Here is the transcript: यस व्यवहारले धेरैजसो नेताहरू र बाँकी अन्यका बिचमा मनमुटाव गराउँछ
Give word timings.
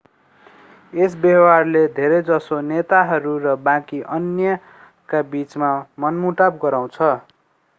यस 0.93 1.17
व्यवहारले 1.17 1.83
धेरैजसो 1.97 2.61
नेताहरू 2.69 3.33
र 3.43 3.53
बाँकी 3.67 4.01
अन्यका 4.15 5.21
बिचमा 5.29 5.71
मनमुटाव 6.01 6.57
गराउँछ 6.65 6.99